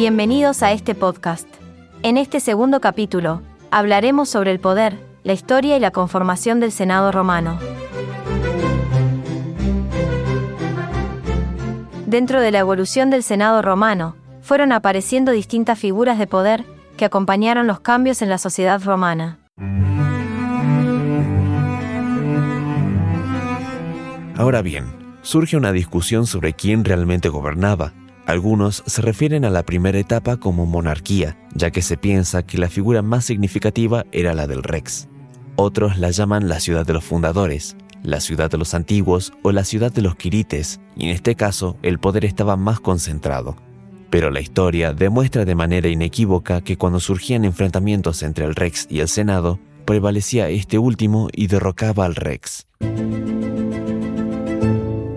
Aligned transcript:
Bienvenidos 0.00 0.62
a 0.62 0.72
este 0.72 0.94
podcast. 0.94 1.46
En 2.02 2.16
este 2.16 2.40
segundo 2.40 2.80
capítulo, 2.80 3.42
hablaremos 3.70 4.30
sobre 4.30 4.50
el 4.50 4.58
poder, 4.58 4.98
la 5.24 5.34
historia 5.34 5.76
y 5.76 5.78
la 5.78 5.90
conformación 5.90 6.58
del 6.58 6.72
Senado 6.72 7.12
romano. 7.12 7.58
Dentro 12.06 12.40
de 12.40 12.50
la 12.50 12.60
evolución 12.60 13.10
del 13.10 13.22
Senado 13.22 13.60
romano, 13.60 14.16
fueron 14.40 14.72
apareciendo 14.72 15.32
distintas 15.32 15.78
figuras 15.78 16.18
de 16.18 16.26
poder 16.26 16.64
que 16.96 17.04
acompañaron 17.04 17.66
los 17.66 17.80
cambios 17.80 18.22
en 18.22 18.30
la 18.30 18.38
sociedad 18.38 18.82
romana. 18.82 19.38
Ahora 24.38 24.62
bien, 24.62 25.18
surge 25.20 25.58
una 25.58 25.72
discusión 25.72 26.26
sobre 26.26 26.54
quién 26.54 26.86
realmente 26.86 27.28
gobernaba. 27.28 27.92
Algunos 28.30 28.84
se 28.86 29.02
refieren 29.02 29.44
a 29.44 29.50
la 29.50 29.64
primera 29.64 29.98
etapa 29.98 30.36
como 30.36 30.64
monarquía, 30.64 31.36
ya 31.52 31.72
que 31.72 31.82
se 31.82 31.96
piensa 31.96 32.44
que 32.44 32.58
la 32.58 32.68
figura 32.68 33.02
más 33.02 33.24
significativa 33.24 34.06
era 34.12 34.34
la 34.34 34.46
del 34.46 34.62
rex. 34.62 35.08
Otros 35.56 35.98
la 35.98 36.12
llaman 36.12 36.48
la 36.48 36.60
ciudad 36.60 36.86
de 36.86 36.92
los 36.92 37.02
fundadores, 37.02 37.76
la 38.04 38.20
ciudad 38.20 38.48
de 38.48 38.56
los 38.56 38.72
antiguos 38.72 39.32
o 39.42 39.50
la 39.50 39.64
ciudad 39.64 39.92
de 39.92 40.02
los 40.02 40.14
quirites, 40.14 40.80
y 40.96 41.06
en 41.06 41.10
este 41.10 41.34
caso 41.34 41.76
el 41.82 41.98
poder 41.98 42.24
estaba 42.24 42.56
más 42.56 42.78
concentrado. 42.78 43.56
Pero 44.10 44.30
la 44.30 44.40
historia 44.40 44.92
demuestra 44.92 45.44
de 45.44 45.56
manera 45.56 45.88
inequívoca 45.88 46.60
que 46.60 46.78
cuando 46.78 47.00
surgían 47.00 47.44
enfrentamientos 47.44 48.22
entre 48.22 48.44
el 48.44 48.54
rex 48.54 48.86
y 48.88 49.00
el 49.00 49.08
senado, 49.08 49.58
prevalecía 49.86 50.50
este 50.50 50.78
último 50.78 51.30
y 51.32 51.48
derrocaba 51.48 52.04
al 52.04 52.14
rex. 52.14 52.68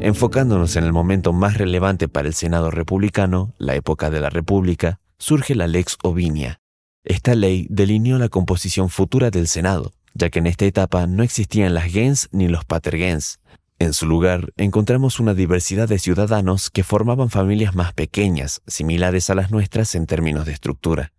Enfocándonos 0.03 0.75
en 0.75 0.83
el 0.83 0.91
momento 0.91 1.31
más 1.31 1.57
relevante 1.57 2.09
para 2.09 2.27
el 2.27 2.33
Senado 2.33 2.71
republicano, 2.71 3.53
la 3.57 3.75
época 3.75 4.09
de 4.09 4.19
la 4.19 4.29
República, 4.29 4.99
surge 5.17 5.55
la 5.55 5.65
Lex 5.65 5.97
Ovinia. 6.03 6.59
Esta 7.05 7.35
ley 7.35 7.67
delineó 7.69 8.19
la 8.19 8.27
composición 8.27 8.89
futura 8.89 9.29
del 9.29 9.47
Senado, 9.47 9.93
ya 10.13 10.29
que 10.29 10.39
en 10.39 10.47
esta 10.47 10.65
etapa 10.65 11.07
no 11.07 11.23
existían 11.23 11.73
las 11.73 11.85
gens 11.85 12.27
ni 12.33 12.49
los 12.49 12.65
patergens. 12.65 13.39
En 13.79 13.93
su 13.93 14.05
lugar, 14.05 14.51
encontramos 14.57 15.21
una 15.21 15.33
diversidad 15.33 15.87
de 15.87 15.99
ciudadanos 15.99 16.69
que 16.69 16.83
formaban 16.83 17.29
familias 17.29 17.73
más 17.73 17.93
pequeñas, 17.93 18.61
similares 18.67 19.29
a 19.29 19.35
las 19.35 19.51
nuestras 19.51 19.95
en 19.95 20.05
términos 20.05 20.45
de 20.45 20.51
estructura. 20.51 21.13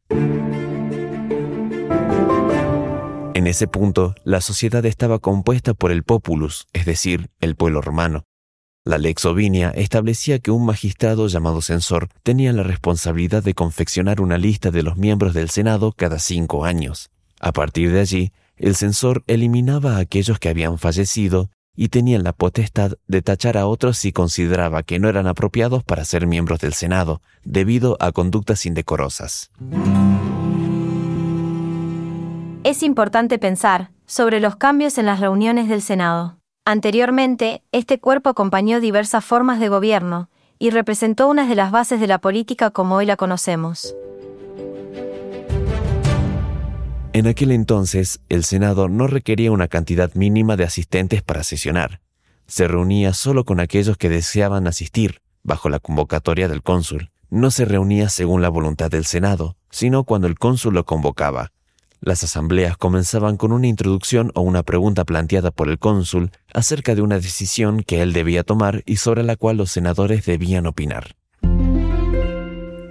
En 3.33 3.47
ese 3.47 3.67
punto, 3.67 4.15
la 4.25 4.43
sociedad 4.43 4.85
estaba 4.85 5.21
compuesta 5.21 5.73
por 5.73 5.91
el 5.91 6.03
populus, 6.03 6.67
es 6.75 6.85
decir, 6.85 7.31
el 7.41 7.57
pueblo 7.57 7.81
romano, 7.81 8.27
la 8.85 8.99
Lex 8.99 9.25
Ovinia 9.25 9.71
establecía 9.71 10.41
que 10.41 10.51
un 10.51 10.67
magistrado 10.67 11.27
llamado 11.27 11.63
censor 11.63 12.09
tenía 12.23 12.53
la 12.53 12.63
responsabilidad 12.63 13.43
de 13.43 13.55
confeccionar 13.55 14.21
una 14.21 14.37
lista 14.37 14.71
de 14.71 14.83
los 14.83 14.99
miembros 14.99 15.33
del 15.33 15.49
Senado 15.49 15.93
cada 15.93 16.19
cinco 16.19 16.67
años. 16.67 17.09
A 17.41 17.53
partir 17.53 17.93
de 17.93 18.01
allí, 18.01 18.33
el 18.59 18.77
censor 18.77 19.25
eliminaba 19.27 19.97
a 19.97 20.01
aquellos 20.01 20.39
que 20.39 20.51
habían 20.51 20.79
fallecido 20.79 21.49
y 21.75 21.89
tenían 21.89 22.25
la 22.25 22.35
potestad 22.35 22.93
de 23.09 23.23
tachar 23.23 23.57
a 23.57 23.67
otros 23.67 23.97
si 23.97 24.13
consideraba 24.13 24.83
que 24.83 24.99
no 24.99 25.09
eran 25.09 25.27
apropiados 25.27 25.83
para 25.83 26.05
ser 26.05 26.27
miembros 26.27 26.61
del 26.61 26.75
Senado, 26.75 27.23
debido 27.43 27.97
a 28.01 28.13
conductas 28.13 28.67
indecorosas. 28.67 29.51
Es 32.65 32.83
importante 32.83 33.39
pensar 33.39 33.91
sobre 34.07 34.41
los 34.41 34.57
cambios 34.57 34.99
en 34.99 35.07
las 35.07 35.21
reuniones 35.21 35.69
del 35.69 35.81
Senado. 35.81 36.39
Anteriormente, 36.67 37.63
este 37.73 38.01
cuerpo 38.01 38.31
acompañó 38.31 38.81
diversas 38.81 39.23
formas 39.23 39.61
de 39.61 39.69
gobierno, 39.69 40.31
y 40.59 40.71
representó 40.71 41.29
una 41.29 41.47
de 41.47 41.55
las 41.55 41.71
bases 41.71 42.01
de 42.01 42.07
la 42.07 42.19
política 42.21 42.71
como 42.71 42.95
hoy 42.97 43.05
la 43.05 43.17
conocemos. 43.17 43.95
En 47.13 47.27
aquel 47.27 47.51
entonces, 47.51 48.21
el 48.31 48.45
Senado 48.45 48.89
no 48.89 49.07
requería 49.07 49.53
una 49.53 49.69
cantidad 49.69 50.15
mínima 50.15 50.57
de 50.57 50.65
asistentes 50.65 51.23
para 51.23 51.45
sesionar. 51.45 52.01
Se 52.47 52.67
reunía 52.67 53.13
solo 53.13 53.45
con 53.45 53.61
aquellos 53.61 53.99
que 53.99 54.09
deseaban 54.09 54.67
asistir, 54.67 55.21
bajo 55.43 55.69
la 55.69 55.81
convocatoria 55.81 56.49
del 56.49 56.63
cónsul. 56.63 57.11
No 57.29 57.51
se 57.51 57.67
reunía 57.67 58.09
según 58.09 58.41
la 58.41 58.49
voluntad 58.49 58.91
del 58.91 59.05
Senado, 59.05 59.57
sino 59.69 60.05
cuando 60.05 60.29
el 60.29 60.39
cónsul 60.39 60.73
lo 60.73 60.87
convocaba, 60.87 61.53
las 62.05 62.23
asambleas 62.23 62.77
comenzaban 62.77 63.39
con 63.39 63.51
una 63.51 63.67
introducción 63.67 64.31
o 64.35 64.43
una 64.43 64.63
pregunta 64.63 65.05
planteada 65.05 65.51
por 65.51 65.71
el 65.71 65.79
cónsul 65.79 66.31
acerca 66.53 66.95
de 66.95 67.01
una 67.01 67.17
decisión 67.17 67.83
que 67.83 68.03
él 68.03 68.13
debía 68.13 68.45
tomar 68.45 68.83
y 68.85 68.97
sobre 68.97 69.23
la 69.23 69.37
cual 69.37 69.57
los 69.57 69.71
senadores 69.71 70.27
debían 70.27 70.67
opinar. 70.67 71.17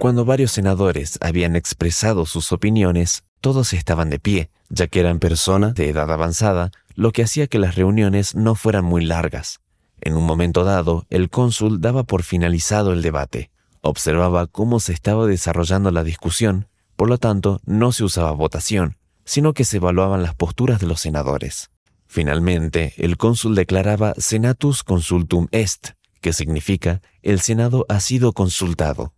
Cuando 0.00 0.24
varios 0.24 0.50
senadores 0.50 1.18
habían 1.20 1.54
expresado 1.54 2.26
sus 2.26 2.52
opiniones, 2.52 3.22
todos 3.40 3.72
estaban 3.72 4.10
de 4.10 4.18
pie, 4.18 4.50
ya 4.68 4.88
que 4.88 5.00
eran 5.00 5.20
personas 5.20 5.74
de 5.74 5.88
edad 5.88 6.10
avanzada, 6.12 6.72
lo 6.96 7.12
que 7.12 7.22
hacía 7.22 7.46
que 7.46 7.60
las 7.60 7.76
reuniones 7.76 8.34
no 8.34 8.56
fueran 8.56 8.84
muy 8.84 9.04
largas. 9.04 9.60
En 10.00 10.16
un 10.16 10.24
momento 10.24 10.64
dado, 10.64 11.06
el 11.08 11.30
cónsul 11.30 11.80
daba 11.80 12.02
por 12.02 12.24
finalizado 12.24 12.92
el 12.92 13.00
debate, 13.00 13.50
observaba 13.80 14.48
cómo 14.48 14.80
se 14.80 14.92
estaba 14.92 15.26
desarrollando 15.26 15.90
la 15.92 16.02
discusión, 16.02 16.66
por 16.96 17.08
lo 17.08 17.18
tanto 17.18 17.60
no 17.64 17.92
se 17.92 18.04
usaba 18.04 18.32
votación, 18.32 18.96
sino 19.24 19.52
que 19.52 19.64
se 19.64 19.78
evaluaban 19.78 20.22
las 20.22 20.34
posturas 20.34 20.80
de 20.80 20.86
los 20.86 21.00
senadores. 21.00 21.70
Finalmente, 22.06 22.94
el 22.98 23.16
cónsul 23.16 23.54
declaraba 23.54 24.14
Senatus 24.16 24.82
consultum 24.82 25.48
est, 25.50 25.90
que 26.20 26.32
significa 26.32 27.02
el 27.22 27.40
Senado 27.40 27.86
ha 27.88 28.00
sido 28.00 28.32
consultado. 28.32 29.12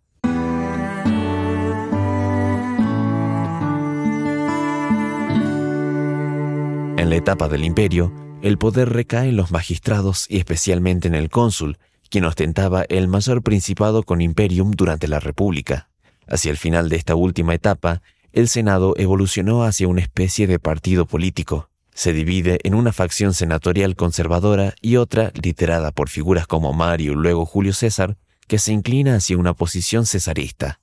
En 6.97 7.11
la 7.11 7.15
etapa 7.15 7.47
del 7.47 7.63
imperio, 7.63 8.11
el 8.41 8.57
poder 8.57 8.89
recae 8.89 9.29
en 9.29 9.37
los 9.37 9.51
magistrados 9.51 10.25
y 10.29 10.37
especialmente 10.37 11.07
en 11.07 11.15
el 11.15 11.29
cónsul, 11.29 11.77
quien 12.09 12.25
ostentaba 12.25 12.83
el 12.89 13.07
mayor 13.07 13.43
principado 13.43 14.03
con 14.03 14.21
imperium 14.21 14.71
durante 14.71 15.07
la 15.07 15.19
República. 15.19 15.89
Hacia 16.27 16.51
el 16.51 16.57
final 16.57 16.89
de 16.89 16.97
esta 16.97 17.15
última 17.15 17.53
etapa, 17.53 18.01
el 18.33 18.47
Senado 18.47 18.93
evolucionó 18.97 19.63
hacia 19.63 19.87
una 19.87 20.01
especie 20.01 20.47
de 20.47 20.59
partido 20.59 21.05
político. 21.05 21.69
Se 21.93 22.13
divide 22.13 22.59
en 22.63 22.75
una 22.75 22.93
facción 22.93 23.33
senatorial 23.33 23.95
conservadora 23.95 24.75
y 24.81 24.97
otra, 24.97 25.31
literada 25.41 25.91
por 25.91 26.09
figuras 26.09 26.45
como 26.45 26.73
Mario 26.73 27.13
y 27.13 27.15
luego 27.15 27.45
Julio 27.45 27.73
César, 27.73 28.17
que 28.47 28.59
se 28.59 28.71
inclina 28.71 29.15
hacia 29.15 29.37
una 29.37 29.53
posición 29.53 30.05
cesarista. 30.05 30.79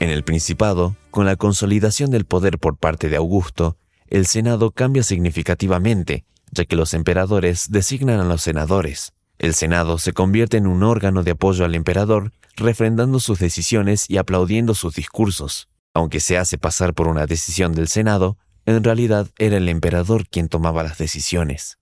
En 0.00 0.08
el 0.08 0.24
Principado, 0.24 0.96
con 1.10 1.26
la 1.26 1.36
consolidación 1.36 2.10
del 2.10 2.24
poder 2.24 2.58
por 2.58 2.78
parte 2.78 3.10
de 3.10 3.16
Augusto, 3.16 3.76
el 4.08 4.26
Senado 4.26 4.70
cambia 4.70 5.02
significativamente, 5.02 6.24
ya 6.50 6.64
que 6.64 6.76
los 6.76 6.94
emperadores 6.94 7.70
designan 7.70 8.18
a 8.18 8.24
los 8.24 8.42
senadores. 8.42 9.12
El 9.40 9.54
Senado 9.54 9.96
se 9.96 10.12
convierte 10.12 10.58
en 10.58 10.66
un 10.66 10.82
órgano 10.82 11.22
de 11.22 11.30
apoyo 11.30 11.64
al 11.64 11.74
emperador, 11.74 12.30
refrendando 12.56 13.20
sus 13.20 13.38
decisiones 13.38 14.04
y 14.06 14.18
aplaudiendo 14.18 14.74
sus 14.74 14.94
discursos. 14.94 15.70
Aunque 15.94 16.20
se 16.20 16.36
hace 16.36 16.58
pasar 16.58 16.92
por 16.92 17.08
una 17.08 17.24
decisión 17.24 17.72
del 17.72 17.88
Senado, 17.88 18.36
en 18.66 18.84
realidad 18.84 19.28
era 19.38 19.56
el 19.56 19.70
emperador 19.70 20.28
quien 20.28 20.48
tomaba 20.48 20.82
las 20.82 20.98
decisiones. 20.98 21.78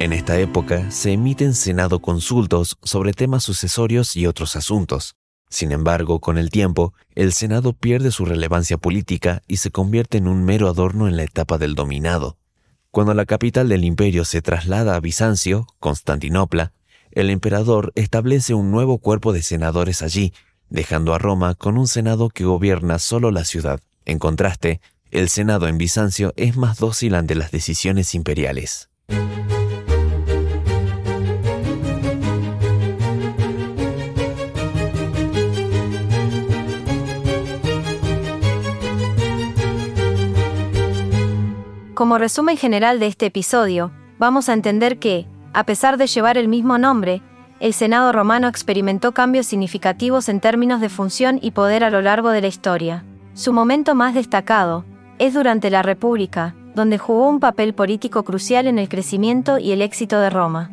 En 0.00 0.14
esta 0.14 0.40
época 0.40 0.90
se 0.90 1.12
emiten 1.12 1.52
Senado 1.52 2.00
consultos 2.00 2.78
sobre 2.82 3.12
temas 3.12 3.44
sucesorios 3.44 4.16
y 4.16 4.26
otros 4.26 4.56
asuntos. 4.56 5.14
Sin 5.50 5.72
embargo, 5.72 6.20
con 6.20 6.38
el 6.38 6.48
tiempo, 6.48 6.94
el 7.14 7.34
Senado 7.34 7.74
pierde 7.74 8.10
su 8.10 8.24
relevancia 8.24 8.78
política 8.78 9.42
y 9.46 9.58
se 9.58 9.70
convierte 9.70 10.16
en 10.16 10.26
un 10.26 10.42
mero 10.42 10.68
adorno 10.68 11.06
en 11.06 11.18
la 11.18 11.24
etapa 11.24 11.58
del 11.58 11.74
dominado. 11.74 12.38
Cuando 12.94 13.12
la 13.12 13.26
capital 13.26 13.68
del 13.68 13.82
imperio 13.82 14.24
se 14.24 14.40
traslada 14.40 14.94
a 14.94 15.00
Bizancio, 15.00 15.66
Constantinopla, 15.80 16.72
el 17.10 17.28
emperador 17.28 17.90
establece 17.96 18.54
un 18.54 18.70
nuevo 18.70 18.98
cuerpo 18.98 19.32
de 19.32 19.42
senadores 19.42 20.00
allí, 20.00 20.32
dejando 20.70 21.12
a 21.12 21.18
Roma 21.18 21.56
con 21.56 21.76
un 21.76 21.88
senado 21.88 22.28
que 22.28 22.44
gobierna 22.44 23.00
solo 23.00 23.32
la 23.32 23.44
ciudad. 23.44 23.80
En 24.04 24.20
contraste, 24.20 24.80
el 25.10 25.28
senado 25.28 25.66
en 25.66 25.76
Bizancio 25.76 26.34
es 26.36 26.56
más 26.56 26.78
dócil 26.78 27.16
ante 27.16 27.34
las 27.34 27.50
decisiones 27.50 28.14
imperiales. 28.14 28.90
Como 41.94 42.18
resumen 42.18 42.56
general 42.56 42.98
de 42.98 43.06
este 43.06 43.26
episodio, 43.26 43.92
vamos 44.18 44.48
a 44.48 44.52
entender 44.52 44.98
que, 44.98 45.28
a 45.52 45.64
pesar 45.64 45.96
de 45.96 46.08
llevar 46.08 46.36
el 46.36 46.48
mismo 46.48 46.76
nombre, 46.76 47.22
el 47.60 47.72
Senado 47.72 48.10
romano 48.10 48.48
experimentó 48.48 49.12
cambios 49.12 49.46
significativos 49.46 50.28
en 50.28 50.40
términos 50.40 50.80
de 50.80 50.88
función 50.88 51.38
y 51.40 51.52
poder 51.52 51.84
a 51.84 51.90
lo 51.90 52.02
largo 52.02 52.30
de 52.30 52.40
la 52.40 52.48
historia. 52.48 53.04
Su 53.34 53.52
momento 53.52 53.94
más 53.94 54.12
destacado 54.12 54.84
es 55.20 55.34
durante 55.34 55.70
la 55.70 55.82
República, 55.82 56.56
donde 56.74 56.98
jugó 56.98 57.28
un 57.28 57.38
papel 57.38 57.74
político 57.74 58.24
crucial 58.24 58.66
en 58.66 58.80
el 58.80 58.88
crecimiento 58.88 59.58
y 59.58 59.70
el 59.70 59.80
éxito 59.80 60.18
de 60.18 60.30
Roma. 60.30 60.72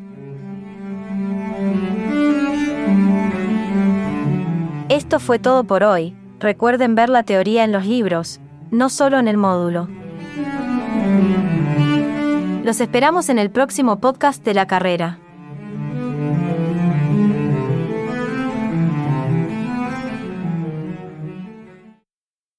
Esto 4.90 5.20
fue 5.20 5.38
todo 5.38 5.66
por 5.66 5.84
hoy. 5.84 6.16
Recuerden 6.40 6.96
ver 6.96 7.10
la 7.10 7.22
teoría 7.22 7.64
en 7.64 7.72
los 7.72 7.86
libros, 7.86 8.42
no 8.72 8.90
solo 8.90 9.20
en 9.20 9.28
el 9.28 9.38
módulo. 9.38 10.01
Los 12.64 12.80
esperamos 12.80 13.30
en 13.30 13.40
el 13.40 13.50
próximo 13.50 14.00
podcast 14.00 14.46
de 14.46 14.54
la 14.54 14.68
carrera. 14.68 15.18